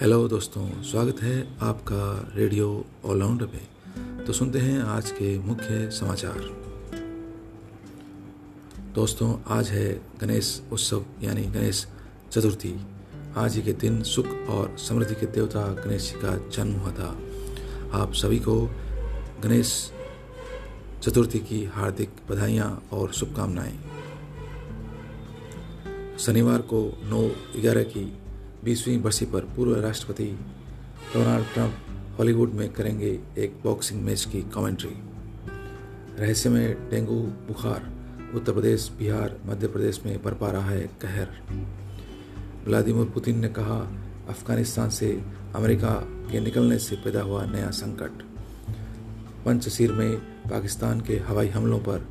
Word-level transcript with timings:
Hello 0.00 0.28
दोस्तों, 0.28 0.82
स्वागत 0.82 1.20
है 1.22 1.58
आपका 1.60 2.32
रेडियो 2.34 2.84
ऑलराउंडर 3.04 3.46
में 3.46 4.24
तो 4.24 4.32
सुनते 4.32 4.58
हैं 4.58 4.80
आज 4.80 5.10
के 5.10 5.38
मुख्य 5.38 5.90
समाचार। 5.90 6.38
दोस्तों, 8.94 9.38
आज 9.48 9.68
है 9.68 10.02
गणेश 10.20 10.62
उत्सव, 10.72 11.04
यानी 11.22 11.42
गणेश 11.42 11.86
चतुर्थी। 12.32 12.74
आज 13.36 13.56
ही 13.56 13.62
के 13.62 13.72
दिन 13.72 14.02
सुख 14.02 14.26
और 14.26 14.76
समृद्धि 14.78 15.14
के 15.14 15.26
देवता 15.26 15.62
गणेश 15.84 16.12
जी 16.12 16.20
का 16.20 16.36
जन्म 16.48 16.72
हुआ 16.72 16.92
था। 16.92 17.08
आप 17.92 18.12
सभी 18.14 18.38
को 18.38 18.60
गणेश 19.42 19.92
चतुर्थी 21.02 21.38
की 21.38 21.64
हार्दिक 21.64 22.10
बधाइयाँ 22.30 22.70
और 22.92 23.12
शुभकामनाएँ। 23.12 23.78
शनिवार 26.18 26.58
को 26.58 26.98
नौ 27.04 27.26
ग्यारह 27.60 27.82
की 27.82 28.18
बीसवीं 28.64 29.02
बरसी 29.02 29.26
पर 29.26 29.40
पूर्व 29.40 29.80
राष्ट्रपति 29.80 30.24
डोनाल्ड 31.14 31.46
ट्रंप 31.46 31.74
हॉलीवुड 32.18 32.52
में 32.52 32.72
करेंगे 32.72 33.20
एक 33.38 33.60
बॉक्सिंग 33.64 34.02
मैच 34.02 34.24
की 34.32 34.42
कमेंट्री। 34.42 34.90
रहस्य 36.18 36.48
में 36.48 36.90
डेंगू 36.90 37.20
बुखार, 37.22 37.92
उत्तर 38.34 38.52
प्रदेश, 38.52 38.92
बिहार, 38.98 39.36
मध्य 39.46 39.66
प्रदेश 39.66 40.00
में 40.06 40.22
बरपा 40.22 40.50
रहा 40.50 40.70
है 40.70 40.80
कहर। 40.80 41.28
व्लादिमिर 42.64 43.04
पुतिन 43.04 43.38
ने 43.38 43.48
कहा, 43.48 43.92
अफ़गानिस्तान 44.28 44.90
से 44.90 45.22
अमेरिका 45.54 45.94
के 46.30 46.40
निकलने 46.40 46.78
से 46.78 46.96
पैदा 46.96 47.22
हुआ 47.22 47.44
नया 47.46 47.70
संकट। 47.70 48.22
पंचशीर 49.44 49.92
में 49.92 50.16
पाकिस्तान 50.50 51.00
के 51.00 51.16
हवाई 51.16 51.48
हमलों 51.48 51.78
पर, 51.78 52.06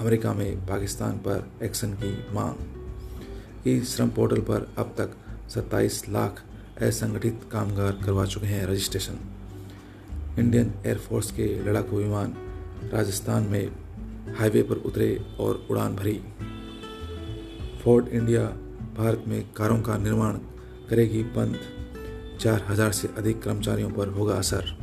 अमेरिका 0.00 0.32
में 0.32 0.66
पाकिस्तान 0.66 1.12
पर 1.12 1.50
एक्शन 1.62 1.92
की 1.92 2.34
मांग। 2.34 3.68
ई 3.68 3.80
श्रम 3.80 4.08
पोर्टल 4.08 4.40
पर 4.40 4.72
अब 4.78 4.94
तक 4.98 5.10
27 5.50 6.02
लाख 6.08 6.42
असंगठित 6.82 7.40
कामगार 7.52 7.92
करवा 8.04 8.24
चुके 8.26 8.46
हैं 8.46 8.66
रजिस्ट्रेशन। 8.66 9.18
इंडियन 10.38 10.72
एयरफोर्स 10.86 11.30
के 11.30 11.46
लड़ाकू 11.64 11.96
विमान 11.96 12.34
राजस्थान 12.92 13.42
में 13.42 13.68
हाईवे 14.38 14.62
पर 14.62 14.76
उतरे 14.86 15.08
और 15.40 15.66
उड़ान 15.70 15.96
भरी। 15.96 16.20
फोर्ड 17.84 18.08
इंडिया 18.08 18.44
भारत 18.96 19.24
में 19.28 19.42
कारों 19.56 19.80
का 19.82 19.96
निर्माण 19.98 20.38
करेगी 20.90 21.22
बंद। 21.36 21.58
चार 22.40 22.64
हज़ार 22.68 22.92
से 22.92 23.08
अधिक 23.18 23.42
कर्मचारियों 23.42 23.90
पर 23.90 24.08
होगा 24.08 24.34
असर। 24.34 24.76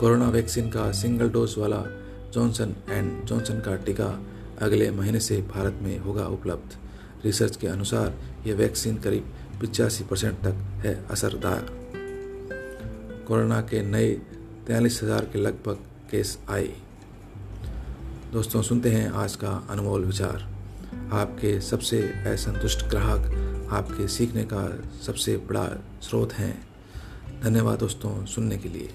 कोरोना 0.00 0.28
वैक्सीन 0.28 0.70
का 0.70 0.90
सिंगल 0.92 1.30
डोज 1.30 1.54
वाला 1.58 1.84
जॉनसन 2.34 2.74
एंड 2.88 3.24
जॉनसन 3.24 3.60
का 3.60 3.76
टीका 3.76 4.08
अगले 4.62 4.90
महीने 4.90 5.20
से 5.20 5.40
भारत 5.54 5.78
में 5.82 5.98
होगा 5.98 6.26
उपलब्ध। 6.28 6.76
रिसर्च 7.24 7.56
के 7.56 7.66
अनुसार 7.66 8.14
यह 8.46 8.54
वैक्सीन 8.54 8.96
करीब 8.96 9.32
पिचासी 9.60 10.04
परसेंट 10.04 10.38
तक 10.38 10.54
है 10.84 10.94
असरदार। 11.10 11.66
कोरोना 13.28 13.60
के 13.60 13.82
नए 13.82 14.10
तैंतालीस 14.66 15.00
हज़ार 15.02 15.24
के 15.24 15.38
लगभग 15.38 15.84
केस 16.10 16.38
आए। 16.50 16.72
दोस्तों, 18.32 18.62
सुनते 18.62 18.90
हैं 18.90 19.10
आज 19.10 19.36
का 19.36 19.50
अनमोल 19.70 20.04
विचार। 20.04 20.48
आपके 21.12 21.60
सबसे 21.60 22.00
असंतुष्ट 22.26 22.84
ग्राहक 22.86 23.68
आपके 23.72 24.08
सीखने 24.08 24.44
का 24.44 24.66
सबसे 25.06 25.36
बड़ा 25.36 25.66
स्रोत 26.02 26.32
हैं। 26.32 26.54
धन्यवाद 27.42 27.78
दोस्तों 27.78 28.24
सुनने 28.26 28.58
के 28.58 28.68
लिए। 28.68 28.90